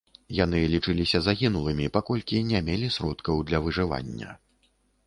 [0.35, 4.29] Яны лічыліся загінулымі, паколькі не мелі сродкаў для выжывання.